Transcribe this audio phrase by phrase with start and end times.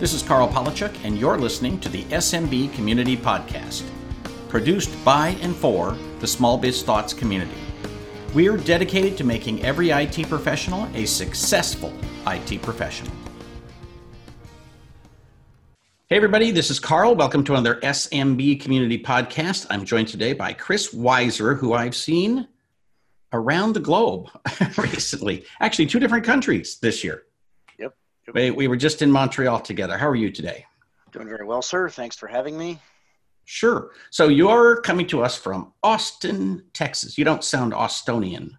[0.00, 3.86] This is Karl Palachuk, and you're listening to the SMB Community Podcast,
[4.48, 7.60] produced by and for the Small Biz Thoughts community.
[8.32, 11.92] We're dedicated to making every IT professional a successful
[12.26, 13.12] IT professional.
[16.06, 17.14] Hey, everybody, this is Karl.
[17.14, 19.66] Welcome to another SMB Community Podcast.
[19.68, 22.48] I'm joined today by Chris Wiser, who I've seen
[23.34, 24.30] around the globe
[24.78, 27.24] recently, actually, two different countries this year.
[28.34, 29.98] We, we were just in Montreal together.
[29.98, 30.66] How are you today?
[31.12, 31.88] Doing very well, sir.
[31.88, 32.78] Thanks for having me.
[33.44, 33.90] Sure.
[34.10, 37.18] So you're coming to us from Austin, Texas.
[37.18, 38.56] You don't sound Austonian.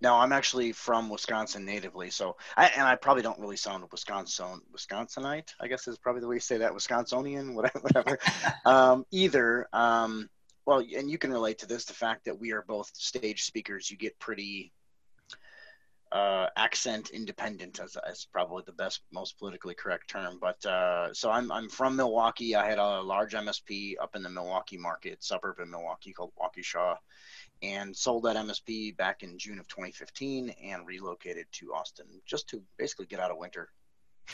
[0.00, 2.10] No, I'm actually from Wisconsin natively.
[2.10, 5.50] So, I, and I probably don't really sound Wisconsin Wisconsinite.
[5.60, 7.78] I guess is probably the way you say that, Wisconsinian, whatever.
[7.80, 8.18] whatever.
[8.64, 9.68] um, either.
[9.72, 10.28] Um,
[10.66, 11.84] well, and you can relate to this.
[11.84, 14.72] The fact that we are both stage speakers, you get pretty
[16.12, 20.38] uh, accent independent, as, as probably the best, most politically correct term.
[20.40, 22.54] But uh, so I'm I'm from Milwaukee.
[22.54, 26.96] I had a large MSP up in the Milwaukee market, suburb of Milwaukee called Waukesha
[27.62, 32.62] and sold that MSP back in June of 2015 and relocated to Austin just to
[32.76, 33.68] basically get out of winter.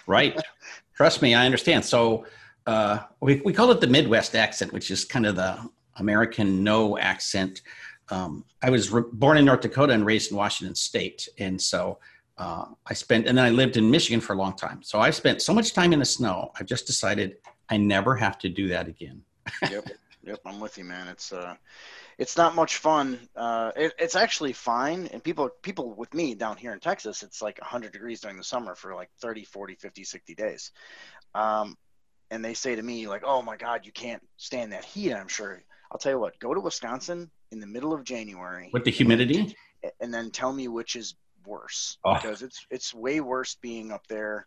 [0.07, 0.41] Right.
[0.97, 1.85] Trust me, I understand.
[1.85, 2.27] So
[2.67, 5.59] uh, we, we call it the Midwest accent, which is kind of the
[5.97, 7.63] American no accent.
[8.11, 11.29] Um, I was re- born in North Dakota and raised in Washington State.
[11.39, 11.99] And so
[12.39, 14.83] uh, I spent, and then I lived in Michigan for a long time.
[14.83, 16.53] So I spent so much time in the snow.
[16.59, 17.37] I've just decided
[17.69, 19.23] I never have to do that again.
[19.71, 19.89] yep.
[20.23, 20.41] Yep.
[20.45, 21.09] I'm with you, man.
[21.09, 21.55] It's, uh,
[22.19, 23.19] it's not much fun.
[23.37, 25.09] Uh, it, it's actually fine.
[25.13, 28.45] And people, people with me down here in Texas, it's like 100 degrees during the
[28.45, 30.73] summer for like 30, 40, 50, 60 days.
[31.35, 31.77] Um,
[32.31, 35.29] and they say to me, like, oh my God, you can't stand that heat, I'm
[35.29, 35.63] sure.
[35.91, 38.71] I'll tell you what, go to Wisconsin in the middle of January.
[38.73, 39.57] With the humidity?
[39.83, 41.15] And, and then tell me which is
[41.47, 41.99] worse.
[42.05, 42.15] Oh.
[42.15, 44.47] Because it's, it's way worse being up there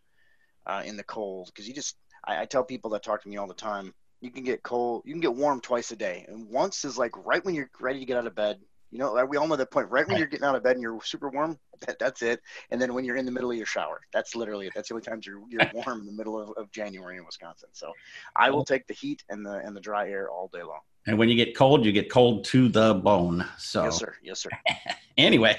[0.68, 1.48] uh, in the cold.
[1.48, 4.30] Because you just, I, I tell people that talk to me all the time, you
[4.30, 7.44] can get cold you can get warm twice a day and once is like right
[7.44, 8.60] when you're ready to get out of bed
[8.92, 10.82] you know we all know that point right when you're getting out of bed and
[10.82, 11.58] you're super warm
[11.88, 12.40] that, that's it
[12.70, 14.94] and then when you're in the middle of your shower that's literally it that's the
[14.94, 17.92] only times you're, you're warm in the middle of, of january in wisconsin so
[18.36, 21.18] i will take the heat and the and the dry air all day long and
[21.18, 24.50] when you get cold you get cold to the bone so yes sir yes sir
[25.18, 25.56] anyway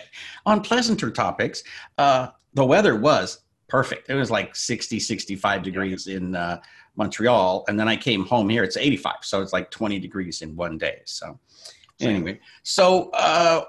[0.47, 1.63] on pleasanter topics
[1.99, 6.17] uh the weather was perfect it was like 60 65 degrees yeah.
[6.17, 6.61] in uh
[6.97, 8.63] Montreal, and then I came home here.
[8.63, 11.01] It's 85, so it's like 20 degrees in one day.
[11.05, 11.39] So,
[12.01, 13.65] anyway, so uh,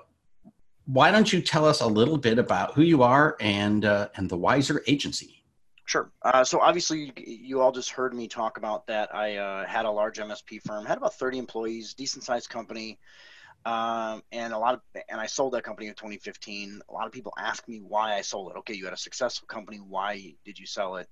[0.86, 4.30] why don't you tell us a little bit about who you are and uh, and
[4.30, 5.43] the Wiser Agency?
[5.86, 6.12] Sure.
[6.22, 9.14] Uh, so obviously, you all just heard me talk about that.
[9.14, 13.00] I uh, had a large MSP firm, had about 30 employees, decent sized company,
[13.66, 16.82] um, and a lot of, and I sold that company in 2015.
[16.88, 18.58] A lot of people ask me why I sold it.
[18.60, 19.78] Okay, you had a successful company.
[19.78, 21.10] Why did you sell it?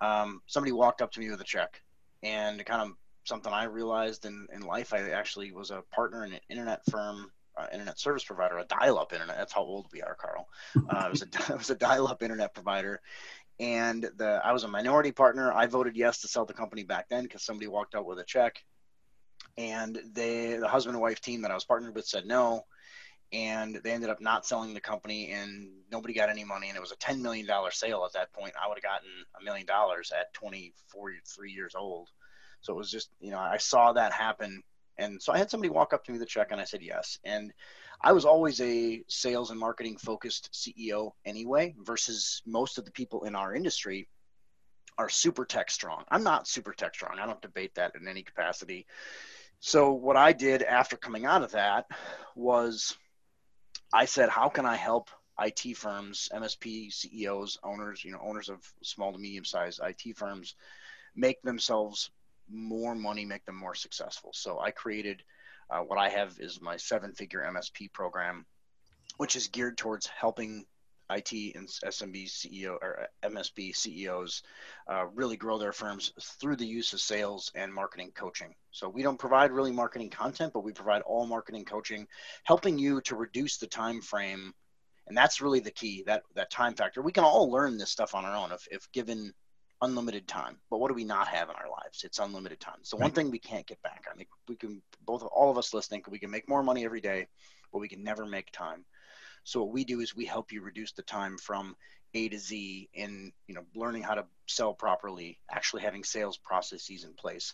[0.00, 1.80] um, somebody walked up to me with a check
[2.22, 4.92] and kind of something I realized in, in life.
[4.92, 9.12] I actually was a partner in an internet firm, uh, internet service provider, a dial-up
[9.12, 9.36] internet.
[9.36, 10.48] That's how old we are, Karl.
[10.76, 13.00] Uh, I was a I was a dial-up internet provider,
[13.60, 15.52] and the I was a minority partner.
[15.52, 18.24] I voted yes to sell the company back then because somebody walked out with a
[18.24, 18.64] check,
[19.56, 22.64] and they the husband and wife team that I was partnered with said no.
[23.32, 26.80] And they ended up not selling the company and nobody got any money and it
[26.80, 28.52] was a $10 million sale at that point.
[28.62, 29.08] I would have gotten
[29.40, 32.10] a million dollars at 24 3 years old.
[32.60, 34.62] So it was just you know i saw that happen.
[34.98, 37.18] And so i had somebody walk up to me a check and i said yes.
[37.24, 37.52] And
[38.04, 43.24] i was always a sales and marketing focused ceo anyway versus most of the people
[43.24, 44.08] in our industry
[44.96, 46.04] are super tech strong.
[46.08, 47.18] I'm not super tech strong.
[47.18, 48.86] I don't debate that in any capacity.
[49.60, 51.86] So what i did after coming out of that
[52.34, 52.96] was
[53.92, 58.60] I said, how can I help IT firms, MSP CEOs, owners, you know, owners of
[58.82, 60.56] small to medium sized IT firms
[61.14, 62.10] make themselves
[62.50, 64.32] more money, make them more successful.
[64.34, 65.22] So I created
[65.70, 68.46] uh, what I have is my seven figure MSP program,
[69.16, 70.64] which is geared towards helping
[71.10, 74.42] IT and SMB CEO or MSP CEOs
[74.88, 78.54] uh, really grow their firms through the use of sales and marketing coaching.
[78.70, 82.06] So we don't provide really marketing content, but we provide all marketing coaching,
[82.44, 84.54] helping you to reduce the time frame.
[85.06, 87.02] And that's really the key that that time factor.
[87.02, 89.34] We can all learn this stuff on our own if, if given
[89.84, 90.56] unlimited time.
[90.70, 92.04] But what do we not have in our lives?
[92.04, 92.78] It's unlimited time.
[92.82, 93.04] So right.
[93.04, 94.04] one thing we can't get back.
[94.12, 97.00] I mean, we can both all of us listening, we can make more money every
[97.00, 97.26] day,
[97.72, 98.84] but we can never make time.
[99.44, 101.76] So what we do is we help you reduce the time from
[102.14, 107.04] A to Z in you know learning how to sell properly, actually having sales processes
[107.04, 107.52] in place,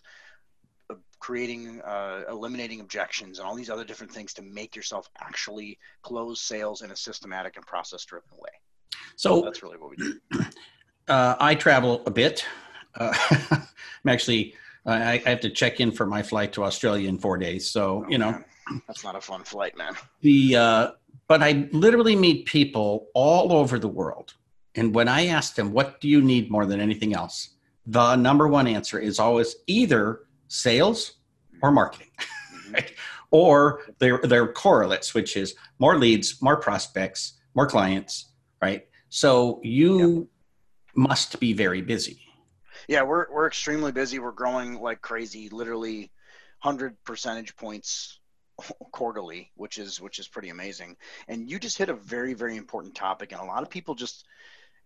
[0.89, 5.77] uh, creating, uh, eliminating objections, and all these other different things to make yourself actually
[6.01, 8.51] close sales in a systematic and process-driven way.
[9.17, 10.19] So, so that's really what we do.
[11.07, 12.45] Uh, I travel a bit.
[12.95, 13.13] Uh,
[13.51, 14.55] I'm actually,
[14.85, 17.69] I, I, have to check in for my flight to Australia in four days.
[17.69, 18.45] So, oh, you know, man.
[18.87, 19.93] that's not a fun flight, man.
[20.21, 20.91] The, uh,
[21.27, 24.33] but I literally meet people all over the world.
[24.75, 27.49] And when I ask them, what do you need more than anything else?
[27.85, 31.13] The number one answer is always either sales
[31.61, 32.73] or marketing, mm-hmm.
[32.73, 32.93] right?
[33.31, 38.31] Or they're, they're correlates, which is more leads, more prospects, more clients,
[38.61, 38.87] right?
[39.09, 40.27] So you.
[40.95, 42.19] Must be very busy.
[42.87, 44.19] Yeah, we're, we're extremely busy.
[44.19, 46.11] We're growing like crazy, literally
[46.61, 48.19] 100 percentage points
[48.91, 50.97] quarterly, which is which is pretty amazing.
[51.27, 54.25] And you just hit a very very important topic, and a lot of people just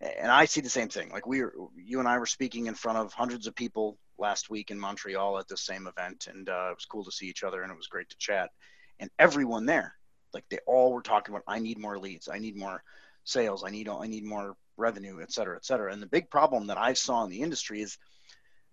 [0.00, 1.10] and I see the same thing.
[1.10, 4.50] Like we were, you and I were speaking in front of hundreds of people last
[4.50, 7.42] week in Montreal at the same event, and uh, it was cool to see each
[7.42, 8.50] other, and it was great to chat.
[8.98, 9.94] And everyone there,
[10.34, 12.82] like they all were talking about, I need more leads, I need more
[13.24, 15.92] sales, I need I need more revenue, et cetera, et cetera.
[15.92, 17.98] And the big problem that I saw in the industry is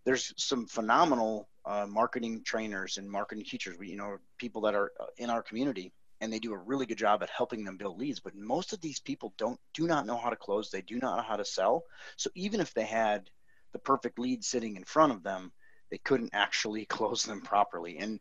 [0.05, 4.91] there's some phenomenal uh, marketing trainers and marketing teachers, we, you know, people that are
[4.99, 7.99] uh, in our community, and they do a really good job at helping them build
[7.99, 8.19] leads.
[8.19, 10.69] But most of these people don't do not know how to close.
[10.69, 11.83] They do not know how to sell.
[12.17, 13.29] So even if they had
[13.71, 15.51] the perfect lead sitting in front of them,
[15.89, 17.97] they couldn't actually close them properly.
[17.97, 18.19] And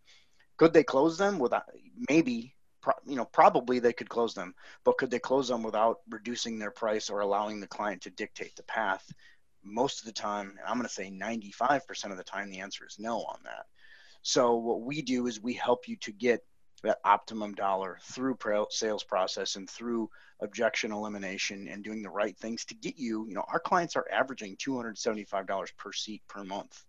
[0.56, 1.64] could they close them without
[2.08, 2.54] maybe
[3.06, 6.70] you know probably they could close them but could they close them without reducing their
[6.70, 9.12] price or allowing the client to dictate the path
[9.64, 12.98] most of the time, I'm going to say 95% of the time, the answer is
[12.98, 13.66] no on that.
[14.22, 16.44] So what we do is we help you to get
[16.82, 18.36] that optimum dollar through
[18.70, 23.34] sales process and through objection elimination and doing the right things to get you, you
[23.34, 26.84] know, our clients are averaging $275 per seat per month.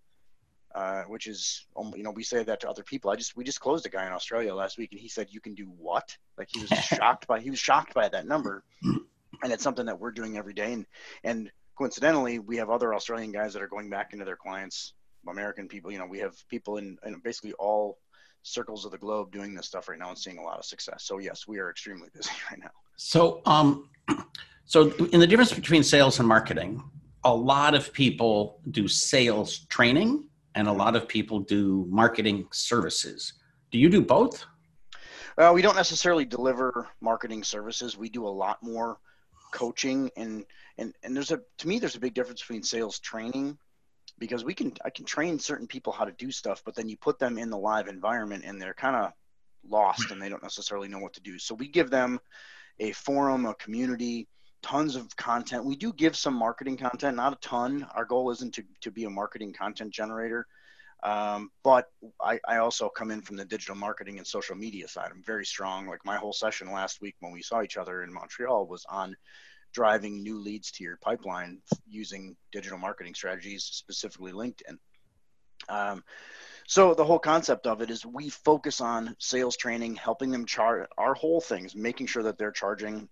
[0.76, 3.12] Uh, which is, um, you know, we say that to other people.
[3.12, 5.40] I just, we just closed a guy in Australia last week and he said, you
[5.40, 6.18] can do what?
[6.36, 8.64] Like he was shocked by, he was shocked by that number.
[8.82, 10.74] And it's something that we're doing every day.
[10.74, 10.88] And,
[11.24, 14.94] and coincidentally, we have other Australian guys that are going back into their clients,
[15.30, 15.92] American people.
[15.92, 18.00] You know, we have people in, in basically all
[18.42, 21.04] circles of the globe doing this stuff right now and seeing a lot of success.
[21.04, 22.72] So yes, we are extremely busy right now.
[22.98, 23.90] So, um,
[24.66, 26.84] so in the difference between sales and marketing,
[27.24, 33.34] a lot of people do sales training and a lot of people do marketing services.
[33.72, 34.46] Do you do both?
[35.38, 37.98] Well, we don't necessarily deliver marketing services.
[37.98, 39.00] We do a lot more
[39.52, 40.46] coaching and
[40.80, 43.56] and and there's a to me there's a big difference between sales training
[44.18, 46.98] because we can I can train certain people how to do stuff, but then you
[46.98, 49.12] put them in the live environment and they're kind of
[49.68, 51.40] lost and they don't necessarily know what to do.
[51.40, 52.20] So we give them
[52.80, 54.28] a forum, a community,
[54.64, 55.66] tons of content.
[55.66, 57.88] We do give some marketing content, not a ton.
[57.94, 60.48] Our goal isn't to, to be a marketing content generator.
[61.04, 65.10] Um, but I, I also come in from the digital marketing and social media side.
[65.12, 65.86] I'm very strong.
[65.86, 69.16] Like my whole session last week when we saw each other in Montreal was on
[69.74, 74.78] driving new leads to your pipeline using digital marketing strategies, specifically LinkedIn.
[75.68, 76.04] Um,
[76.68, 80.88] so the whole concept of it is we focus on sales training, helping them charge
[80.98, 83.10] our whole things, making sure that they're charging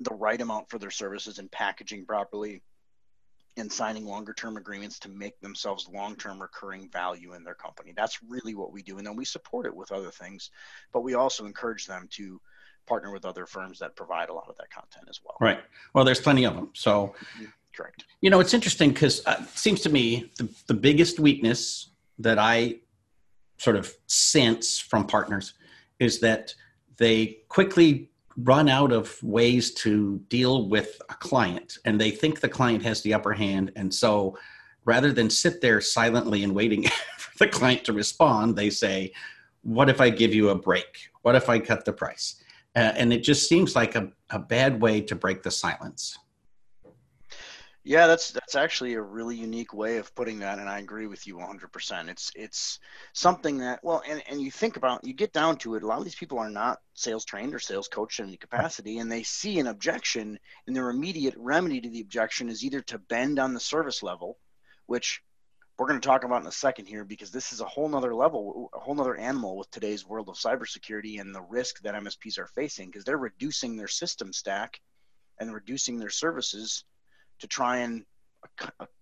[0.00, 2.62] the right amount for their services and packaging properly
[3.56, 7.92] and signing longer term agreements to make themselves long term recurring value in their company.
[7.96, 8.98] That's really what we do.
[8.98, 10.50] And then we support it with other things,
[10.92, 12.40] but we also encourage them to
[12.86, 15.36] partner with other firms that provide a lot of that content as well.
[15.40, 15.60] Right.
[15.92, 16.70] Well, there's plenty of them.
[16.72, 17.46] So, mm-hmm.
[17.76, 18.04] correct.
[18.22, 22.38] You know, it's interesting because uh, it seems to me the, the biggest weakness that
[22.38, 22.76] I
[23.58, 25.54] sort of sense from partners
[25.98, 26.54] is that
[26.96, 28.10] they quickly
[28.42, 33.02] run out of ways to deal with a client and they think the client has
[33.02, 33.72] the upper hand.
[33.74, 34.38] And so
[34.84, 36.84] rather than sit there silently and waiting
[37.18, 39.12] for the client to respond, they say,
[39.62, 41.10] What if I give you a break?
[41.22, 42.42] What if I cut the price?
[42.76, 46.16] Uh, and it just seems like a, a bad way to break the silence.
[47.88, 51.26] Yeah, that's that's actually a really unique way of putting that, and I agree with
[51.26, 52.10] you 100%.
[52.10, 52.80] It's it's
[53.14, 55.82] something that well, and, and you think about, you get down to it.
[55.82, 58.98] A lot of these people are not sales trained or sales coached in any capacity,
[58.98, 62.98] and they see an objection, and their immediate remedy to the objection is either to
[62.98, 64.36] bend on the service level,
[64.84, 65.22] which
[65.78, 68.14] we're going to talk about in a second here because this is a whole nother
[68.14, 72.38] level, a whole nother animal with today's world of cybersecurity and the risk that MSPs
[72.38, 74.78] are facing because they're reducing their system stack
[75.40, 76.84] and reducing their services
[77.40, 78.04] to try and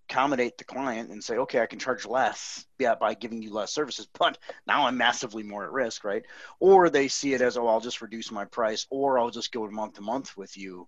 [0.09, 3.73] accommodate the client and say, okay, I can charge less yeah, by giving you less
[3.73, 6.23] services, but now I'm massively more at risk, right?
[6.59, 9.67] Or they see it as, oh, I'll just reduce my price, or I'll just go
[9.69, 10.87] month to month with you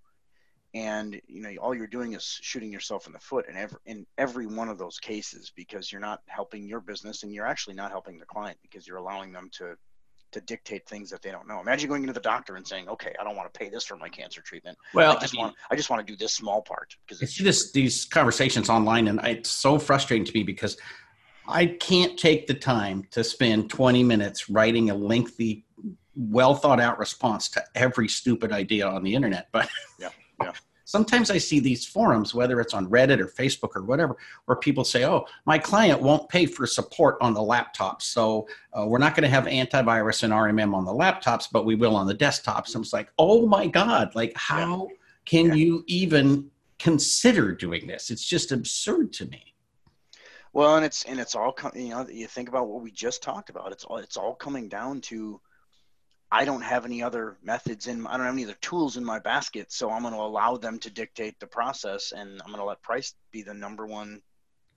[0.73, 4.05] and you know all you're doing is shooting yourself in the foot in every in
[4.17, 7.91] every one of those cases because you're not helping your business and you're actually not
[7.91, 9.75] helping the client because you're allowing them to
[10.31, 11.59] to dictate things that they don't know.
[11.59, 13.97] Imagine going into the doctor and saying, "Okay, I don't want to pay this for
[13.97, 14.77] my cancer treatment.
[14.93, 17.21] Well, I just I mean, want I just want to do this small part because
[17.21, 20.77] I see this these conversations online, and it's so frustrating to me because
[21.47, 25.65] I can't take the time to spend 20 minutes writing a lengthy,
[26.15, 29.47] well thought out response to every stupid idea on the internet.
[29.51, 29.67] But
[29.99, 30.09] Yeah,
[30.41, 30.51] yeah.
[30.89, 34.83] Sometimes I see these forums, whether it's on Reddit or Facebook or whatever, where people
[34.83, 38.01] say, "Oh, my client won't pay for support on the laptops.
[38.03, 41.75] so uh, we're not going to have antivirus and RMM on the laptops, but we
[41.75, 44.15] will on the desktops." And it's like, "Oh my God!
[44.15, 44.87] Like, how
[45.25, 45.53] can Yeah.
[45.53, 48.09] you even consider doing this?
[48.09, 49.53] It's just absurd to me."
[50.53, 53.21] Well, and it's and it's all com- you know you think about what we just
[53.21, 53.71] talked about.
[53.71, 55.39] It's all it's all coming down to
[56.31, 59.19] I don't have any other methods in I don't have any other tools in my
[59.19, 62.65] basket, so I'm going to allow them to dictate the process, and I'm going to
[62.65, 64.21] let price be the number one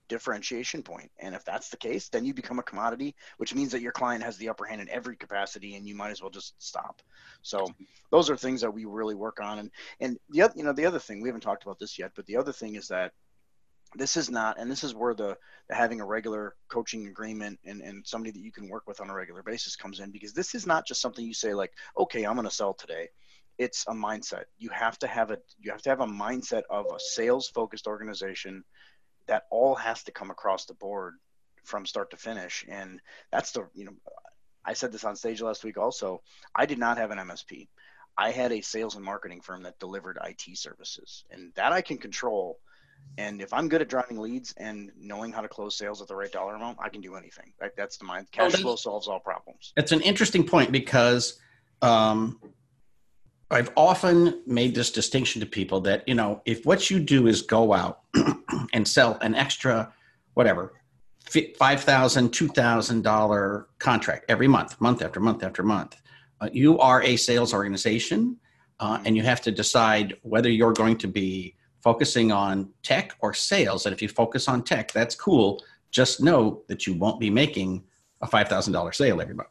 [0.07, 1.11] differentiation point.
[1.19, 4.23] And if that's the case, then you become a commodity, which means that your client
[4.23, 7.01] has the upper hand in every capacity, and you might as well just stop.
[7.41, 7.67] So
[8.11, 9.59] those are things that we really work on.
[9.59, 12.11] And and the other you know the other thing we haven't talked about this yet,
[12.15, 13.11] but the other thing is that
[13.95, 15.37] this is not and this is where the,
[15.69, 19.09] the having a regular coaching agreement and, and somebody that you can work with on
[19.09, 22.23] a regular basis comes in because this is not just something you say like okay
[22.25, 23.07] i'm going to sell today.
[23.59, 24.45] It's a mindset.
[24.57, 27.85] You have to have a you have to have a mindset of a sales focused
[27.85, 28.63] organization
[29.27, 31.15] that all has to come across the board
[31.63, 32.99] from start to finish and
[33.31, 33.93] that's the you know
[34.65, 36.21] i said this on stage last week also
[36.55, 37.67] i did not have an msp
[38.17, 41.97] i had a sales and marketing firm that delivered it services and that i can
[41.97, 42.59] control
[43.17, 46.15] and if I'm good at driving leads and knowing how to close sales at the
[46.15, 47.53] right dollar amount, I can do anything.
[47.61, 47.71] Right?
[47.77, 48.31] That's the mind.
[48.31, 49.73] Cash flow solves all problems.
[49.77, 51.39] It's an interesting point because
[51.81, 52.39] um,
[53.51, 57.43] I've often made this distinction to people that, you know, if what you do is
[57.43, 58.01] go out
[58.73, 59.93] and sell an extra,
[60.33, 60.73] whatever,
[61.29, 61.55] $5,000,
[62.29, 66.01] $2,000 contract every month, month after month after month,
[66.41, 68.37] uh, you are a sales organization
[68.79, 73.33] uh, and you have to decide whether you're going to be focusing on tech or
[73.33, 73.85] sales.
[73.85, 75.61] And if you focus on tech, that's cool.
[75.91, 77.83] Just know that you won't be making
[78.21, 79.49] a $5,000 sale every month.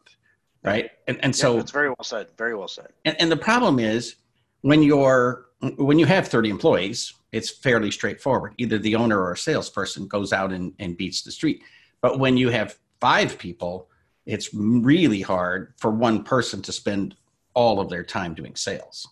[0.64, 0.90] Right.
[1.06, 2.28] And, and So it's very well said.
[2.38, 2.88] Very well said.
[3.04, 4.16] and, and the problem is
[4.62, 5.46] when you're,
[5.76, 8.54] when you have 30 employees, it's fairly straightforward.
[8.58, 11.62] Either the owner or a salesperson goes out and, and beats the street.
[12.00, 13.88] But when you have five people,
[14.24, 17.16] it's really hard for one person to spend
[17.54, 19.06] all of their time doing sales.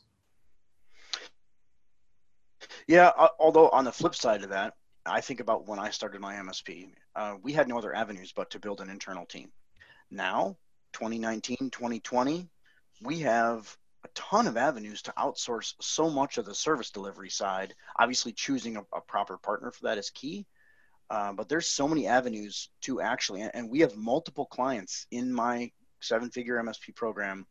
[2.90, 3.12] Yeah.
[3.16, 4.75] uh, Although on the flip side of that,
[5.06, 8.50] I think about when I started my MSP, uh, we had no other avenues but
[8.50, 9.52] to build an internal team.
[10.11, 10.56] Now,
[10.94, 12.49] 2019, 2020,
[13.02, 17.76] we have a ton of avenues to outsource so much of the service delivery side.
[17.97, 20.44] Obviously, choosing a, a proper partner for that is key.
[21.11, 25.70] Uh, but there's so many avenues to actually, and we have multiple clients in my
[26.00, 27.47] seven figure MSP program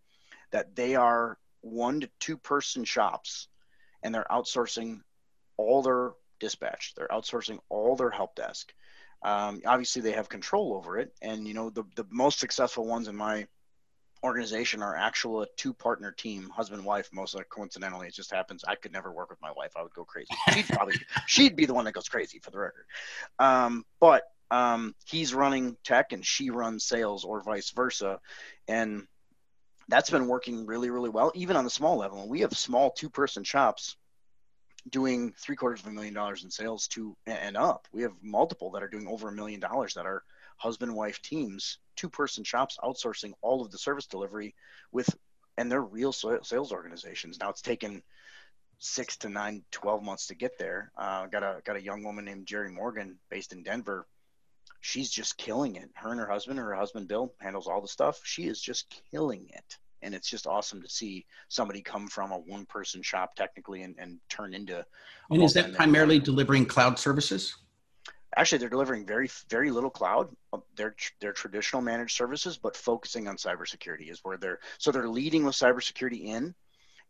[0.52, 3.48] that they are one to two person shops
[4.04, 5.00] and they're outsourcing
[5.60, 8.74] all their dispatch, they're outsourcing all their help desk.
[9.22, 11.14] Um, obviously, they have control over it.
[11.22, 13.48] And, you know, the, the most successful ones in my
[14.24, 17.10] organization are actual a two partner team, husband wife.
[17.12, 18.64] Most of coincidentally, it just happens.
[18.68, 19.74] I could never work with my wife.
[19.76, 20.30] I would go crazy.
[20.54, 20.96] She'd probably
[21.28, 22.86] she'd be the one that goes crazy for the record.
[23.38, 28.20] Um, but um, he's running tech and she runs sales, or vice versa,
[28.68, 29.06] and
[29.88, 31.32] that's been working really really well.
[31.36, 33.96] Even on the small level, and we have small two person shops
[34.90, 37.88] doing three quarters of a million dollars in sales to and up.
[37.92, 40.24] We have multiple that are doing over a million dollars that are
[40.58, 44.56] husband wife teams, two person shops outsourcing all of the service delivery
[44.92, 45.16] with
[45.58, 47.40] and they're real sales organizations.
[47.40, 48.02] Now it's taken
[48.80, 50.92] six to nine, 12 months to get there.
[50.98, 54.08] Uh, got a got a young woman named Jerry Morgan based in Denver.
[54.82, 55.90] She's just killing it.
[55.96, 58.22] Her and her husband, her husband Bill handles all the stuff.
[58.24, 59.78] She is just killing it.
[60.02, 63.96] And it's just awesome to see somebody come from a one person shop technically and,
[64.00, 64.86] and turn into.
[65.30, 67.56] And is that primarily delivering cloud services?
[68.38, 70.30] Actually, they're delivering very, very little cloud.
[70.54, 74.60] Uh, They're they're traditional managed services, but focusing on cybersecurity is where they're.
[74.78, 76.54] So they're leading with cybersecurity in,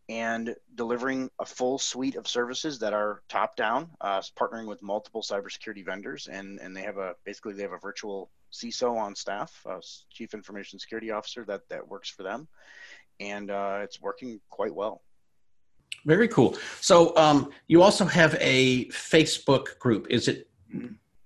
[0.08, 5.22] and delivering a full suite of services that are top down, uh, partnering with multiple
[5.22, 9.62] cybersecurity vendors, and and they have a basically they have a virtual CISO on staff,
[9.70, 9.80] uh,
[10.12, 12.48] Chief Information Security Officer that that works for them,
[13.20, 15.02] and uh, it's working quite well.
[16.06, 16.56] Very cool.
[16.82, 20.08] So um, you also have a Facebook group.
[20.10, 20.50] Is it?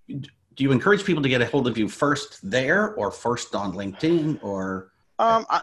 [0.07, 3.73] Do you encourage people to get a hold of you first there, or first on
[3.73, 4.91] LinkedIn, or?
[5.19, 5.61] Um, I,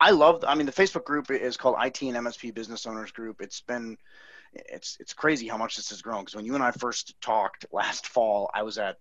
[0.00, 0.44] I love.
[0.46, 3.40] I mean, the Facebook group is called IT and MSP Business Owners Group.
[3.40, 3.96] It's been,
[4.52, 6.22] it's it's crazy how much this has grown.
[6.22, 8.96] Because when you and I first talked last fall, I was at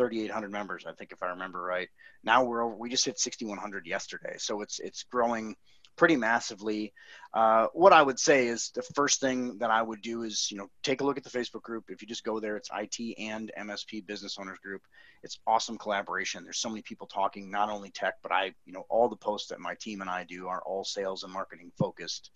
[0.00, 1.88] 3,800 members, I think, if I remember right.
[2.24, 5.56] Now we're over, we just hit 6,100 yesterday, so it's it's growing
[5.96, 6.94] pretty massively.
[7.34, 10.56] Uh, what I would say is the first thing that I would do is, you
[10.56, 11.84] know, take a look at the Facebook group.
[11.88, 14.80] If you just go there, it's IT and MSP Business Owners Group.
[15.22, 16.42] It's awesome collaboration.
[16.42, 19.48] There's so many people talking, not only tech, but I, you know, all the posts
[19.48, 22.30] that my team and I do are all sales and marketing focused.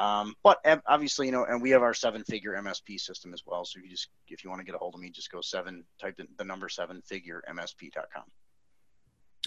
[0.00, 3.66] Um, but obviously, you know, and we have our seven figure MSP system as well.
[3.66, 5.42] So if you just, if you want to get a hold of me, just go
[5.42, 8.22] seven, type in the number seven figure MSP.com.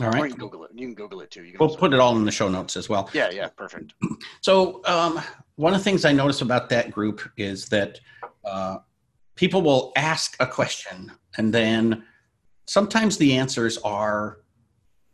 [0.01, 0.21] All right.
[0.21, 0.71] Or you can Google it.
[0.75, 1.43] You can Google it too.
[1.43, 3.09] You can We'll put it all in the show notes as well.
[3.13, 3.93] Yeah, yeah, perfect.
[4.41, 5.21] So um,
[5.55, 7.99] one of the things I notice about that group is that
[8.45, 8.77] uh,
[9.35, 12.03] people will ask a question, and then
[12.67, 14.39] sometimes the answers are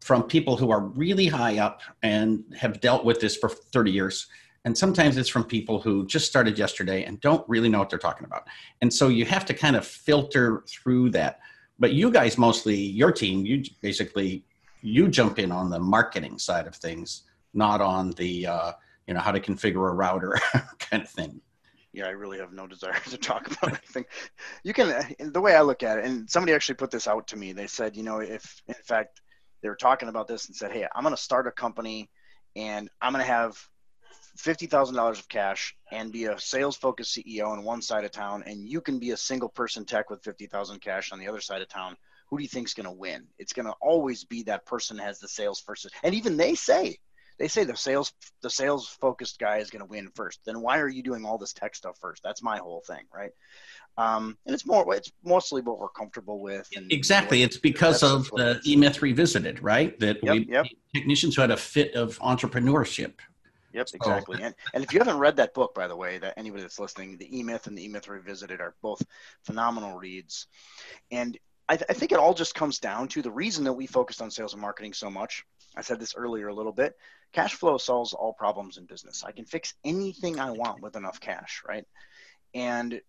[0.01, 4.27] from people who are really high up and have dealt with this for 30 years.
[4.65, 7.99] And sometimes it's from people who just started yesterday and don't really know what they're
[7.99, 8.47] talking about.
[8.81, 11.39] And so you have to kind of filter through that.
[11.79, 14.43] But you guys mostly, your team, you basically
[14.81, 17.23] you jump in on the marketing side of things,
[17.53, 18.71] not on the uh,
[19.07, 20.37] you know how to configure a router
[20.79, 21.39] kind of thing.
[21.93, 24.05] Yeah, I really have no desire to talk about anything.
[24.63, 27.37] You can, the way I look at it, and somebody actually put this out to
[27.37, 27.53] me.
[27.53, 29.21] They said, you know, if in fact
[29.61, 32.09] they were talking about this and said, hey, I'm going to start a company
[32.55, 33.57] and I'm going to have
[34.39, 38.11] fifty thousand dollars of cash and be a sales focused CEO on one side of
[38.11, 41.27] town, and you can be a single person tech with fifty thousand cash on the
[41.27, 41.95] other side of town.
[42.29, 43.25] Who do you think's going to win?
[43.37, 46.55] It's going to always be that person that has the sales first, and even they
[46.55, 46.97] say
[47.37, 50.39] they say the sales the sales focused guy is going to win first.
[50.45, 52.21] Then why are you doing all this tech stuff first?
[52.23, 53.31] That's my whole thing, right?
[53.97, 56.69] Um, and it's more it's mostly what we're comfortable with.
[56.75, 57.41] And Exactly.
[57.43, 58.67] It's because of the is.
[58.67, 59.99] E-Myth Revisited, right?
[59.99, 60.67] That Yep, we yep.
[60.95, 63.13] technicians who had a fit of entrepreneurship.
[63.73, 64.41] Yep, exactly.
[64.41, 67.17] And and if you haven't read that book, by the way, that anybody that's listening,
[67.17, 69.01] the E Myth and the E Myth Revisited are both
[69.43, 70.47] phenomenal reads.
[71.11, 73.85] And I, th- I think it all just comes down to the reason that we
[73.85, 75.45] focused on sales and marketing so much.
[75.77, 76.95] I said this earlier a little bit.
[77.31, 79.23] Cash flow solves all problems in business.
[79.23, 81.85] I can fix anything I want with enough cash, right?
[82.55, 82.99] And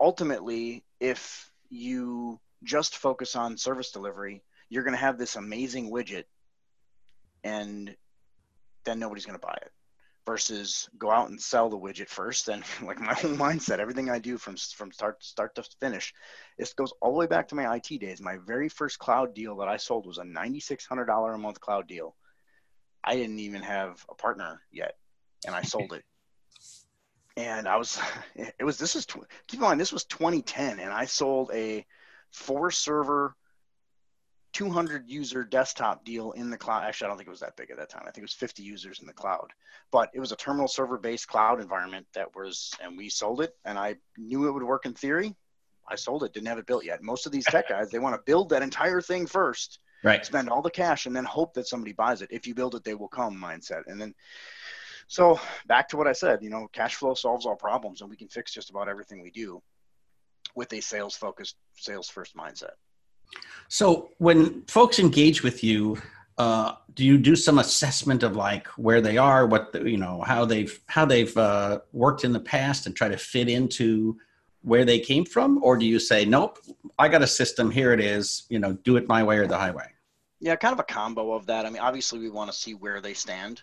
[0.00, 6.24] ultimately, if you just focus on service delivery, you're going to have this amazing widget
[7.44, 7.94] and
[8.84, 9.72] then nobody's going to buy it
[10.26, 12.46] versus go out and sell the widget first.
[12.46, 16.12] Then like my whole mindset everything i do from from start start to finish
[16.58, 18.20] this goes all the way back to my it days.
[18.20, 22.16] My very first cloud deal that i sold was a $9600 a month cloud deal.
[23.02, 24.96] I didn't even have a partner yet
[25.46, 26.04] and i sold it.
[27.36, 27.98] And i was
[28.34, 31.86] it was this is keep in mind this was 2010 and i sold a
[32.30, 33.34] four server
[34.52, 36.84] 200 user desktop deal in the cloud.
[36.84, 38.02] Actually, I don't think it was that big at that time.
[38.02, 39.48] I think it was 50 users in the cloud,
[39.92, 43.56] but it was a terminal server based cloud environment that was, and we sold it.
[43.64, 45.34] And I knew it would work in theory.
[45.88, 47.02] I sold it, didn't have it built yet.
[47.02, 50.24] Most of these tech guys, they want to build that entire thing first, Right.
[50.24, 52.30] spend all the cash, and then hope that somebody buys it.
[52.32, 53.82] If you build it, they will come mindset.
[53.86, 54.14] And then,
[55.08, 58.16] so back to what I said, you know, cash flow solves all problems, and we
[58.16, 59.60] can fix just about everything we do
[60.54, 62.72] with a sales focused, sales first mindset.
[63.68, 66.00] So when folks engage with you,
[66.38, 70.22] uh, do you do some assessment of like where they are, what the, you know,
[70.22, 74.18] how they've how they've uh, worked in the past, and try to fit into
[74.62, 76.58] where they came from, or do you say, nope,
[76.98, 79.56] I got a system, here it is, you know, do it my way or the
[79.56, 79.86] highway?
[80.40, 81.64] Yeah, kind of a combo of that.
[81.64, 83.62] I mean, obviously, we want to see where they stand,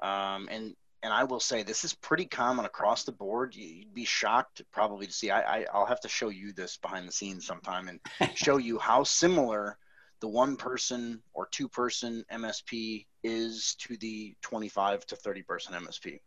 [0.00, 0.74] um, and
[1.08, 3.54] and I will say this is pretty common across the board.
[3.54, 5.30] You- You'd be shocked probably to see.
[5.30, 7.98] I, I I'll have to show you this behind the scenes sometime and
[8.36, 9.78] show you how similar
[10.20, 16.20] the one person or two person MSP is to the 25 to 30 person MSP.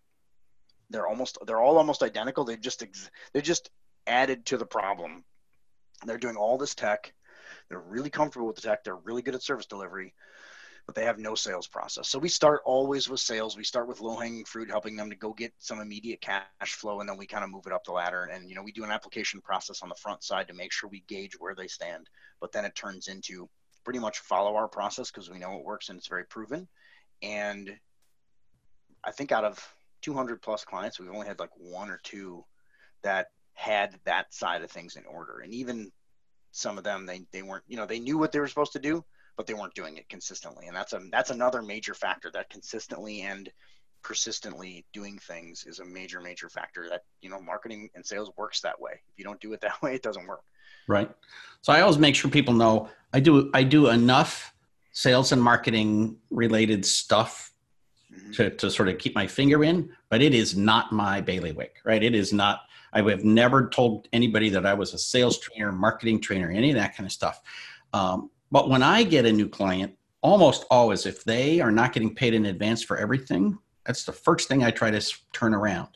[0.89, 2.43] They're almost they're all almost identical.
[2.43, 3.69] They just ex- they just
[4.07, 5.23] added to the problem.
[6.07, 7.13] They're doing all this tech.
[7.69, 8.83] They're really comfortable with the tech.
[8.83, 10.15] They're really good at service delivery,
[10.85, 12.09] but they have no sales process.
[12.09, 13.55] So we start always with sales.
[13.55, 16.99] We start with low hanging fruit, helping them to go get some immediate cash flow,
[16.99, 18.29] and then we kind of move it up the ladder.
[18.31, 20.89] And you know, we do an application process on the front side to make sure
[20.89, 22.09] we gauge where they stand.
[22.39, 23.49] But then it turns into
[23.83, 26.67] pretty much follow our process because we know it works and it's very proven.
[27.21, 27.71] And
[29.03, 32.43] I think out of 200 plus clients, we've only had like one or two
[33.03, 35.39] that had that side of things in order.
[35.39, 35.91] And even
[36.51, 38.79] some of them, they, they weren't, you know, they knew what they were supposed to
[38.79, 39.03] do,
[39.37, 40.67] but they weren't doing it consistently.
[40.67, 43.49] And that's a, that's another major factor that consistently and
[44.03, 48.61] persistently doing things is a major, major factor that, you know, marketing and sales works
[48.61, 48.93] that way.
[48.93, 50.41] If you don't do it that way, it doesn't work.
[50.87, 51.09] Right.
[51.61, 54.53] So I always make sure people know I do I do enough
[54.93, 57.49] sales and marketing related stuff
[58.13, 58.35] Mhm.
[58.35, 62.03] to, to sort of keep my finger in, but it is not my bailiwick, right?
[62.03, 66.19] It is not, I have never told anybody that I was a sales trainer, marketing
[66.19, 67.41] trainer, any of that kind of stuff.
[67.93, 72.13] Um, but when I get a new client, almost always, if they are not getting
[72.13, 75.01] paid in advance for everything, that's the first thing I try to
[75.33, 75.89] turn around.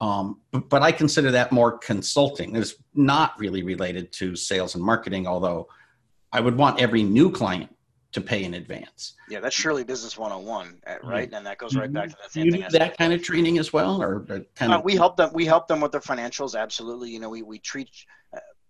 [0.00, 2.56] Um, but, but, I consider that more consulting.
[2.56, 5.68] It's not really related to sales and marketing, although
[6.32, 7.72] I would want every new client
[8.12, 9.14] to pay in advance.
[9.28, 11.32] Yeah, that's surely business 101, uh, right?
[11.32, 12.66] And that goes right back to that same you thing.
[12.70, 14.84] that kind of training as well, or kind uh, of.
[14.84, 15.30] We help them.
[15.32, 16.58] We help them with their financials.
[16.58, 17.10] Absolutely.
[17.10, 17.88] You know, we we treat.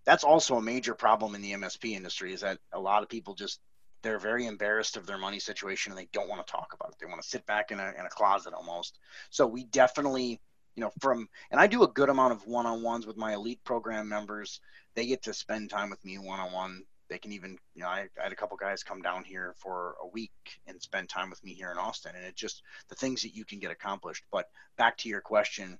[0.05, 2.33] That's also a major problem in the MSP industry.
[2.33, 3.61] Is that a lot of people just
[4.03, 6.97] they're very embarrassed of their money situation and they don't want to talk about it.
[7.01, 8.99] They want to sit back in a in a closet almost.
[9.31, 10.41] So we definitely
[10.75, 14.09] you know from and i do a good amount of one-on-ones with my elite program
[14.09, 14.61] members
[14.95, 18.23] they get to spend time with me one-on-one they can even you know I, I,
[18.25, 20.33] had a couple guys come down here for a week
[20.67, 23.45] and spend time with me here in austin and it just the things that you
[23.45, 25.79] can get accomplished but back to your question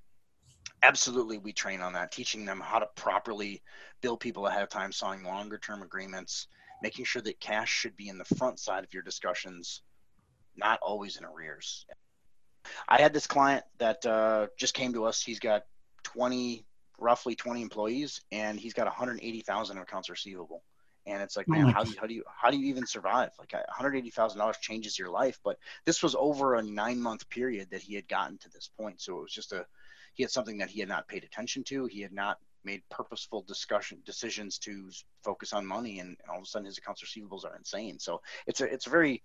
[0.83, 3.61] absolutely we train on that teaching them how to properly
[4.01, 6.47] bill people ahead of time signing longer term agreements
[6.81, 9.81] making sure that cash should be in the front side of your discussions
[10.55, 11.85] not always in arrears
[12.87, 15.21] I had this client that uh, just came to us.
[15.21, 15.63] He's got
[16.03, 16.65] 20,
[16.99, 20.63] roughly 20 employees, and he's got 180,000 accounts receivable.
[21.05, 22.87] And it's like, oh man, how do, you, how do you how do you even
[22.87, 23.31] survive?
[23.37, 25.37] Like, $180,000 changes your life.
[25.43, 29.01] But this was over a nine month period that he had gotten to this point.
[29.01, 29.65] So it was just a
[30.13, 31.85] he had something that he had not paid attention to.
[31.85, 34.89] He had not made purposeful discussion decisions to
[35.23, 37.99] focus on money, and, all of a sudden his accounts receivables are insane.
[37.99, 39.23] So it's a it's a very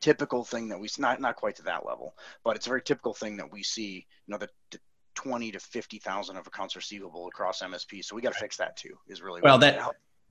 [0.00, 2.14] typical thing that we not not quite to that level,
[2.44, 4.06] but it's a very typical thing that we see.
[4.26, 4.78] You know, the, the
[5.14, 8.04] twenty to fifty thousand of accounts receivable across MSP.
[8.04, 8.96] So we got to fix that too.
[9.08, 9.80] Is really well that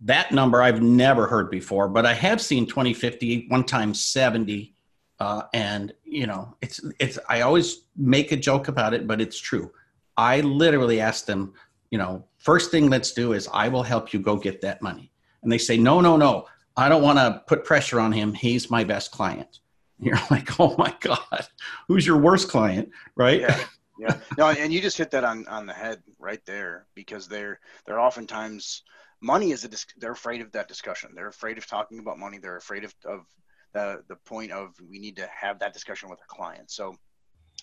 [0.02, 4.76] that number I've never heard before, but I have seen 20, 50, one time 70.
[5.22, 9.38] Uh, and you know, it's, it's, I always make a joke about it, but it's
[9.38, 9.72] true.
[10.18, 11.54] I literally ask them,
[11.92, 15.12] you know, first thing let's do is I will help you go get that money.
[15.44, 18.34] And they say, no, no, no, I don't want to put pressure on him.
[18.34, 19.60] He's my best client.
[20.00, 21.46] You're like, oh my God,
[21.88, 22.90] who's your worst client?
[23.16, 23.42] Right.
[23.42, 23.64] Yeah.
[24.00, 24.18] Yeah.
[24.40, 28.00] No, and you just hit that on, on the head right there because they're, they're
[28.00, 28.82] oftentimes
[29.22, 31.12] money is a, they're afraid of that discussion.
[31.14, 32.40] They're afraid of talking about money.
[32.40, 33.28] They're afraid of, of
[33.74, 36.76] the, the point of we need to have that discussion with our clients.
[36.76, 36.96] So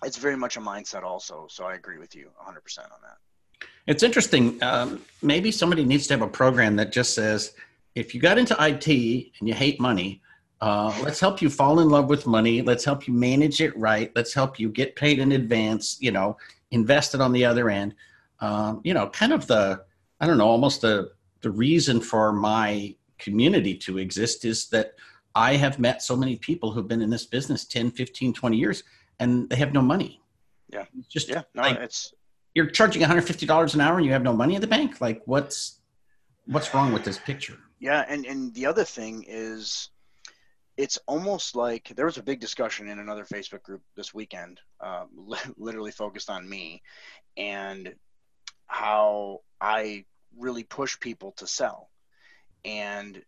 [0.05, 1.47] it's very much a mindset also.
[1.49, 3.67] So I agree with you 100% on that.
[3.87, 4.63] It's interesting.
[4.63, 7.55] Um, maybe somebody needs to have a program that just says,
[7.95, 10.21] if you got into IT and you hate money,
[10.61, 12.63] uh, let's help you fall in love with money.
[12.63, 14.13] Let's help you manage it right.
[14.15, 15.97] Let's help you get paid in advance.
[16.01, 16.37] You know,
[16.71, 17.95] invest it on the other end.
[18.41, 19.85] Um, you know, kind of the
[20.21, 24.95] I don't know, almost the the reason for my community to exist is that
[25.35, 28.83] I have met so many people who've been in this business 10, 15, 20 years
[29.21, 30.21] and they have no money.
[30.69, 30.85] Yeah.
[30.99, 32.13] It's just yeah, no, like, it's
[32.55, 35.01] you're charging $150 an hour and you have no money in the bank.
[35.01, 35.79] Like what's
[36.47, 37.59] what's wrong with this picture?
[37.79, 39.91] Yeah, and and the other thing is,
[40.77, 45.09] it's almost like there was a big discussion in another Facebook group this weekend, um,
[45.57, 46.83] literally focused on me,
[47.37, 47.95] and
[48.67, 50.05] how I
[50.37, 51.91] really push people to sell,
[52.65, 53.23] and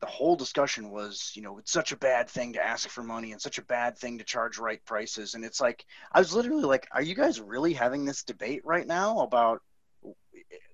[0.00, 3.32] the whole discussion was, you know, it's such a bad thing to ask for money
[3.32, 5.34] and such a bad thing to charge right prices.
[5.34, 8.86] And it's like, I was literally like, are you guys really having this debate right
[8.86, 9.62] now about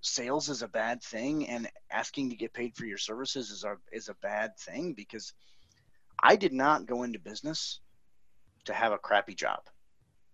[0.01, 3.77] sales is a bad thing and asking to get paid for your services is a
[3.91, 5.33] is a bad thing because
[6.23, 7.81] I did not go into business
[8.67, 9.61] to have a crappy job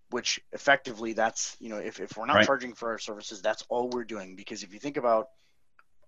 [0.09, 2.45] which effectively that's you know if, if we're not right.
[2.45, 5.29] charging for our services that's all we're doing because if you think about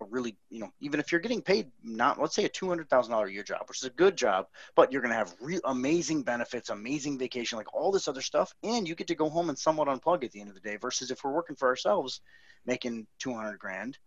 [0.10, 3.44] really you know even if you're getting paid not let's say a $200000 a year
[3.44, 5.34] job which is a good job but you're to have
[5.66, 9.50] amazing benefits amazing vacation like all this other stuff and you get to go home
[9.50, 12.22] and somewhat unplug at the end of the day versus if we're working for ourselves
[12.66, 13.98] making 200 grand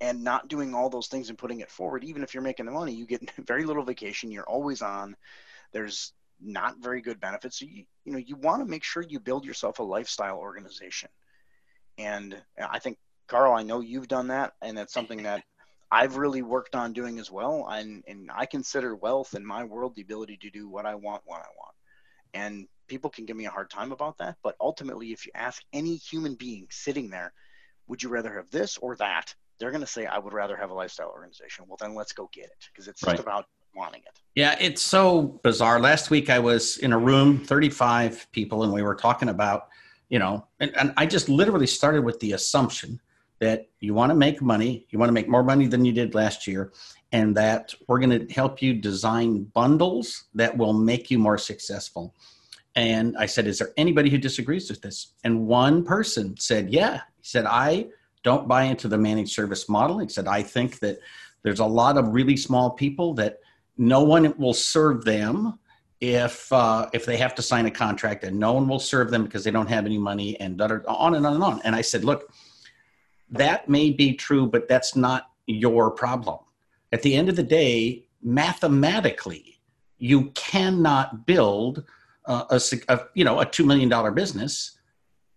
[0.00, 2.72] and not doing all those things and putting it forward even if you're making the
[2.72, 5.16] money you get very little vacation you're always on
[5.72, 6.12] there's
[6.44, 7.58] not very good benefits.
[7.58, 11.08] So you, you know you want to make sure you build yourself a lifestyle organization.
[11.98, 15.42] And i think karl i know you've done that and that's something that
[15.90, 19.94] i've really worked on doing as well and, and i consider wealth in my world
[19.94, 21.74] the ability to do what i want when i want
[22.34, 25.62] and people can give me a hard time about that but ultimately if you ask
[25.72, 27.32] any human being sitting there
[27.92, 29.34] would you rather have this or that?
[29.58, 31.66] They're going to say, I would rather have a lifestyle organization.
[31.68, 33.12] Well, then let's go get it because it's right.
[33.12, 34.18] just about wanting it.
[34.34, 35.78] Yeah, it's so bizarre.
[35.78, 39.68] Last week I was in a room, 35 people, and we were talking about,
[40.08, 43.00] you know, and, and I just literally started with the assumption
[43.42, 46.14] that you want to make money, you want to make more money than you did
[46.14, 46.72] last year,
[47.10, 52.14] and that we're going to help you design bundles that will make you more successful.
[52.76, 55.14] And I said, Is there anybody who disagrees with this?
[55.24, 57.00] And one person said, Yeah.
[57.20, 57.88] He said, I
[58.22, 59.98] don't buy into the managed service model.
[59.98, 61.00] He said, I think that
[61.42, 63.40] There's a lot of really small people that
[63.76, 65.58] no one will serve them
[66.00, 69.24] if uh, if they have to sign a contract, and no one will serve them
[69.24, 71.60] because they don't have any money, and on and on and on.
[71.64, 72.32] And I said, look,
[73.32, 76.38] that may be true, but that's not your problem.
[76.92, 79.60] At the end of the day, mathematically,
[79.98, 81.84] you cannot build
[82.26, 84.78] uh, a, a you know a two million dollar business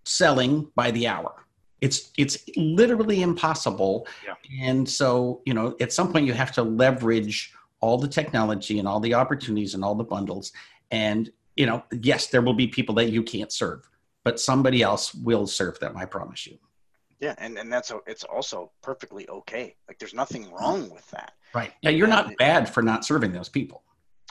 [0.05, 1.45] selling by the hour.
[1.81, 4.07] It's it's literally impossible.
[4.25, 4.35] Yeah.
[4.61, 8.87] And so you know at some point you have to leverage all the technology and
[8.87, 10.51] all the opportunities and all the bundles.
[10.91, 13.89] And you know yes, there will be people that you can't serve,
[14.23, 15.95] but somebody else will serve them.
[15.97, 16.57] I promise you.
[17.19, 19.75] Yeah, and, and that's a, it's also perfectly okay.
[19.87, 21.33] Like there's nothing wrong with that.
[21.53, 21.71] Right.
[21.81, 23.83] Yeah, you're not bad for not serving those people.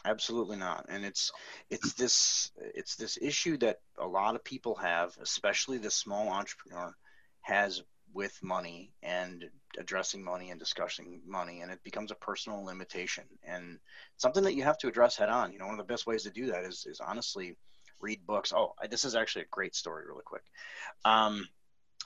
[0.05, 0.85] Absolutely not.
[0.90, 1.33] And it's
[1.70, 6.94] it's this it's this issue that a lot of people have, especially the small entrepreneur
[7.40, 7.83] has
[8.14, 9.44] with money and
[9.79, 13.79] addressing money and discussing money and it becomes a personal limitation and
[14.16, 16.23] something that you have to address head on you know one of the best ways
[16.23, 17.57] to do that is is honestly
[18.01, 20.44] read books oh this is actually a great story really quick
[21.05, 21.44] um,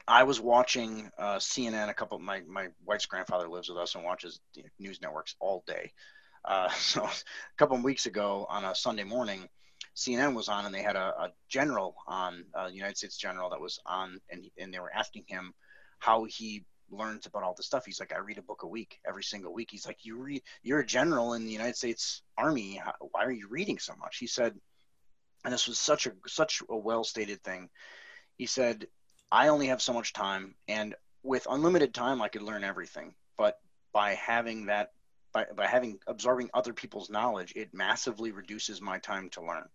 [0.08, 1.90] I was watching uh, CNN.
[1.90, 2.18] A couple.
[2.18, 4.40] My my wife's grandfather lives with us and watches
[4.78, 5.92] news networks all day.
[6.44, 7.10] Uh, so a
[7.58, 9.48] couple of weeks ago on a Sunday morning,
[9.94, 13.60] CNN was on and they had a, a general on, a United States general that
[13.60, 15.52] was on, and and they were asking him
[15.98, 17.84] how he learns about all this stuff.
[17.84, 19.68] He's like, I read a book a week, every single week.
[19.70, 22.80] He's like, you read, you're a general in the United States Army.
[23.10, 24.16] why are you reading so much?
[24.16, 24.54] He said,
[25.44, 27.68] and this was such a such a well stated thing.
[28.38, 28.86] He said,
[29.30, 33.14] I only have so much time, and with unlimited time, I could learn everything.
[33.36, 33.60] But
[33.92, 34.92] by having that,
[35.32, 39.68] by, by having absorbing other people's knowledge, it massively reduces my time to learn.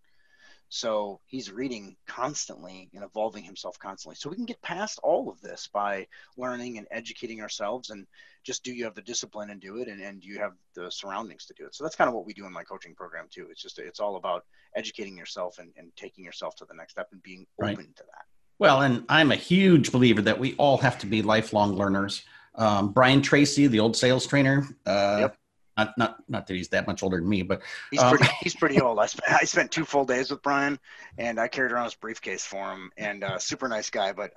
[0.69, 4.15] So he's reading constantly and evolving himself constantly.
[4.15, 8.07] So we can get past all of this by learning and educating ourselves and
[8.43, 11.45] just do you have the discipline and do it and, and you have the surroundings
[11.45, 11.75] to do it.
[11.75, 13.49] So that's kind of what we do in my coaching program too.
[13.51, 17.09] It's just it's all about educating yourself and, and taking yourself to the next step
[17.11, 18.25] and being open to that.
[18.59, 22.23] Well, and I'm a huge believer that we all have to be lifelong learners.
[22.55, 25.37] Um, Brian Tracy, the old sales trainer, uh, yep.
[25.75, 28.55] not, not, not that he's that much older than me, but he's um, pretty, he's
[28.55, 28.99] pretty old.
[28.99, 30.79] I spent, I spent two full days with Brian
[31.17, 34.31] and I carried around his briefcase for him and uh, super nice guy, but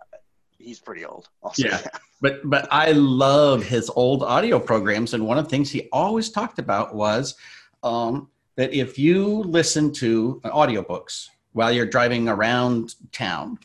[0.59, 1.29] he's pretty old.
[1.43, 1.69] Also.
[1.69, 1.83] Yeah.
[2.23, 5.13] but, but I love his old audio programs.
[5.13, 7.35] And one of the things he always talked about was
[7.83, 13.59] um, that if you listen to audiobooks while you're driving around town,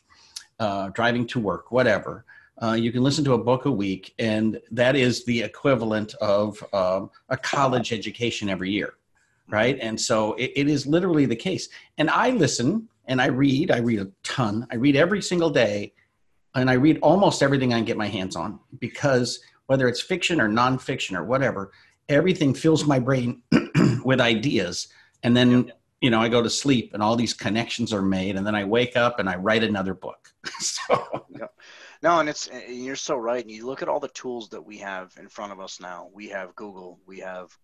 [0.62, 2.24] uh, driving to work, whatever.
[2.62, 6.64] Uh, you can listen to a book a week, and that is the equivalent of
[6.72, 8.94] um, a college education every year,
[9.50, 9.80] right?
[9.82, 11.68] And so it, it is literally the case.
[11.98, 13.72] And I listen and I read.
[13.72, 14.68] I read a ton.
[14.72, 15.94] I read every single day,
[16.54, 20.40] and I read almost everything I can get my hands on because whether it's fiction
[20.40, 21.72] or nonfiction or whatever,
[22.08, 23.42] everything fills my brain
[24.06, 24.90] with ideas,
[25.24, 28.46] and then you know, I go to sleep and all these connections are made, and
[28.46, 30.34] then I wake up and I write another book.
[30.60, 31.28] so,
[32.02, 33.44] no, and it's you're so right.
[33.44, 36.10] And you look at all the tools that we have in front of us now.
[36.12, 37.56] We have Google, we have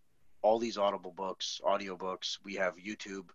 [0.44, 3.30] all these audible books, audio books, we have YouTube.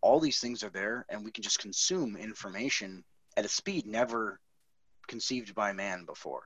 [0.00, 3.04] All these things are there, and we can just consume information
[3.36, 4.40] at a speed never
[5.06, 6.42] conceived by man before.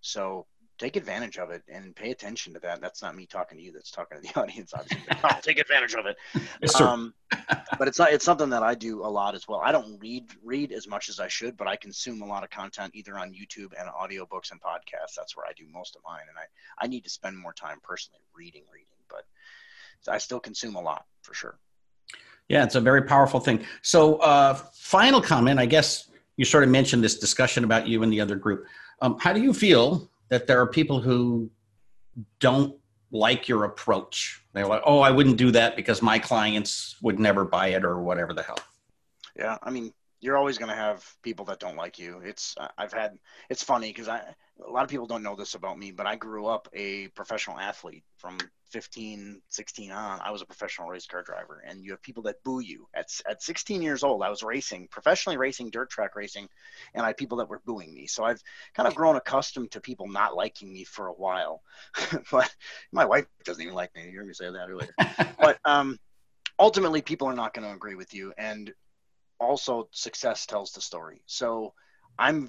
[0.00, 0.46] So
[0.82, 2.80] take advantage of it and pay attention to that.
[2.80, 3.72] That's not me talking to you.
[3.72, 4.74] That's talking to the audience.
[4.74, 6.16] Obviously, I'll take advantage of it.
[6.60, 7.14] Yes, um,
[7.78, 8.12] but it's not.
[8.12, 9.60] It's something that I do a lot as well.
[9.64, 12.50] I don't read read as much as I should, but I consume a lot of
[12.50, 15.14] content either on YouTube and audiobooks and podcasts.
[15.16, 17.78] That's where I do most of mine, and I I need to spend more time
[17.82, 18.86] personally reading, reading.
[19.08, 19.24] But
[20.12, 21.58] I still consume a lot for sure.
[22.48, 23.64] Yeah, it's a very powerful thing.
[23.82, 25.60] So, uh, final comment.
[25.60, 28.66] I guess you sort of mentioned this discussion about you and the other group.
[29.00, 31.50] Um, how do you feel that there are people who
[32.40, 32.74] don't
[33.10, 34.42] like your approach.
[34.54, 38.00] They're like, oh, I wouldn't do that because my clients would never buy it or
[38.00, 38.58] whatever the hell.
[39.36, 39.92] Yeah, I mean,
[40.22, 42.20] you're always going to have people that don't like you.
[42.24, 43.18] It's I've had
[43.50, 44.22] it's funny because I
[44.64, 47.58] a lot of people don't know this about me, but I grew up a professional
[47.58, 48.38] athlete from
[48.70, 50.20] 15, 16 on.
[50.22, 53.08] I was a professional race car driver, and you have people that boo you at
[53.28, 54.22] at 16 years old.
[54.22, 56.48] I was racing professionally racing dirt track racing,
[56.94, 58.06] and I had people that were booing me.
[58.06, 58.40] So I've
[58.74, 61.62] kind of grown accustomed to people not liking me for a while.
[62.30, 62.54] but
[62.92, 64.08] my wife doesn't even like me.
[64.08, 64.94] You heard me say that earlier.
[65.40, 65.98] but um,
[66.60, 68.72] ultimately, people are not going to agree with you, and
[69.38, 71.22] also success tells the story.
[71.26, 71.74] So
[72.18, 72.48] I'm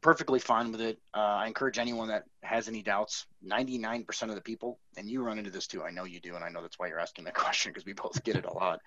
[0.00, 0.98] perfectly fine with it.
[1.14, 3.26] Uh, I encourage anyone that has any doubts.
[3.44, 5.82] 99% of the people, and you run into this too.
[5.82, 7.92] I know you do, and I know that's why you're asking that question because we
[7.92, 8.80] both get it a lot.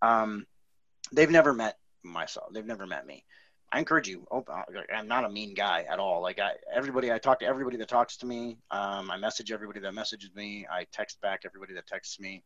[0.00, 0.46] Um,
[1.12, 2.52] they've never met myself.
[2.52, 3.24] They've never met me.
[3.72, 4.26] I encourage you.
[4.30, 4.44] Oh,
[4.94, 6.20] I'm not a mean guy at all.
[6.20, 8.58] Like I, everybody, I talk to everybody that talks to me.
[8.70, 10.66] Um, I message everybody that messages me.
[10.70, 12.44] I text back everybody that texts me.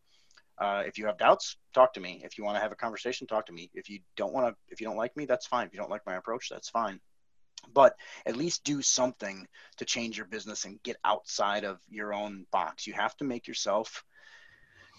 [0.58, 2.22] Uh, if you have doubts, talk to me.
[2.24, 3.70] If you want to have a conversation, talk to me.
[3.74, 5.66] If you don't want to, if you don't like me, that's fine.
[5.66, 7.00] If you don't like my approach, that's fine.
[7.72, 9.46] But at least do something
[9.78, 12.86] to change your business and get outside of your own box.
[12.86, 14.04] You have to make yourself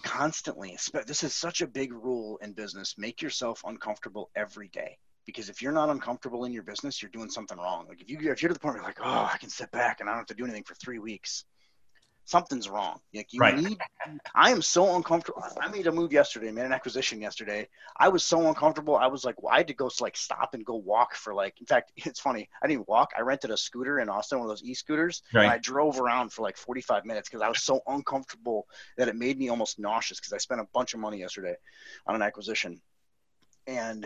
[0.04, 0.78] constantly.
[1.06, 2.96] This is such a big rule in business.
[2.98, 7.30] Make yourself uncomfortable every day because if you're not uncomfortable in your business, you're doing
[7.30, 7.86] something wrong.
[7.88, 9.72] Like if you if you're to the point where you're like, oh, I can sit
[9.72, 11.46] back and I don't have to do anything for three weeks,
[12.28, 13.00] something's wrong.
[13.16, 13.58] Like you right.
[13.58, 13.80] need.
[14.36, 15.42] I am so uncomfortable.
[15.62, 17.70] I made a move yesterday, made an acquisition yesterday.
[17.96, 18.98] I was so uncomfortable.
[18.98, 21.60] I was like, well, I had to go like stop and go walk for like.
[21.60, 22.50] In fact, it's funny.
[22.62, 23.12] I didn't walk.
[23.18, 25.44] I rented a scooter in Austin, one of those e-scooters, right.
[25.44, 29.16] and I drove around for like 45 minutes because I was so uncomfortable that it
[29.16, 31.56] made me almost nauseous because I spent a bunch of money yesterday
[32.06, 32.82] on an acquisition,
[33.66, 34.06] and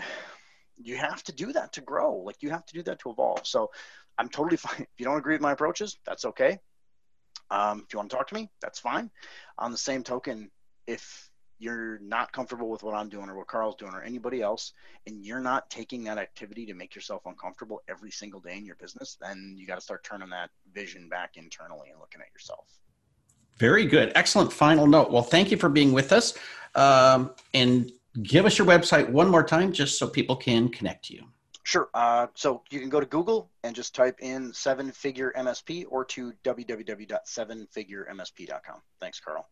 [0.78, 2.18] you have to do that to grow.
[2.18, 3.48] Like you have to do that to evolve.
[3.48, 3.72] So
[4.20, 4.82] I'm totally fine.
[4.82, 6.60] If you don't agree with my approaches, that's okay.
[7.52, 9.12] Um, if you want to talk to me, that's fine.
[9.60, 10.50] On the same token,
[10.88, 14.74] if you're not comfortable with what I'm doing or what Karl's doing or anybody else,
[15.06, 18.78] and you're not taking that activity to make yourself uncomfortable every single day in your
[18.78, 22.66] business, then you got to start turning that vision back internally and looking at yourself.
[23.58, 24.12] Very good.
[24.16, 25.12] Excellent final note.
[25.12, 26.34] Well, thank you for being with us.
[26.74, 27.92] Um, and
[28.24, 31.26] give us your website one more time just so people can connect to you.
[31.64, 31.90] Sure.
[31.94, 36.04] Uh, so you can go to Google and just type in seven figure MSP or
[36.06, 38.82] to www.sevenfiguremsp.com.
[39.00, 39.48] Thanks, Karl.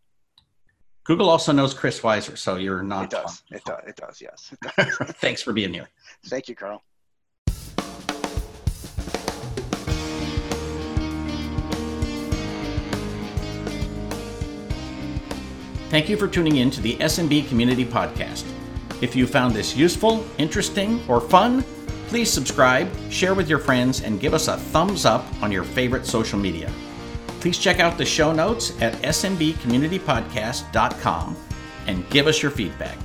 [1.03, 3.05] Google also knows Chris Wiser, so you're not.
[3.05, 3.41] It does.
[3.51, 3.83] It does.
[3.87, 4.21] It does.
[4.21, 4.51] Yes.
[4.51, 4.95] It does.
[5.17, 5.87] Thanks for being here.
[6.25, 6.83] Thank you, Karl.
[15.89, 18.45] Thank you for tuning in to the SMB Community Podcast.
[19.01, 21.65] If you found this useful, interesting, or fun,
[22.09, 26.07] please subscribe, share with your friends, and give us a thumbs up on your favorite
[26.07, 26.71] social media.
[27.39, 31.37] Please check out the show notes at smbcommunitypodcast.com
[31.87, 32.97] and give us your feedback.